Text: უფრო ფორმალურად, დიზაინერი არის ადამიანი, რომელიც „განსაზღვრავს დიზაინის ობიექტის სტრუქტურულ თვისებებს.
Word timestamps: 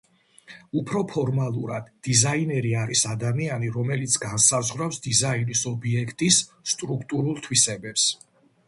უფრო 0.79 1.01
ფორმალურად, 1.11 1.91
დიზაინერი 2.07 2.73
არის 2.85 3.03
ადამიანი, 3.11 3.69
რომელიც 3.77 4.17
„განსაზღვრავს 4.25 5.01
დიზაინის 5.07 5.63
ობიექტის 5.75 6.43
სტრუქტურულ 6.75 7.43
თვისებებს. 7.49 8.11